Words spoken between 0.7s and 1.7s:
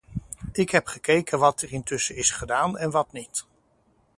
gekeken wat